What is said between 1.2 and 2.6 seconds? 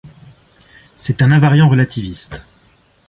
un invariant relativiste.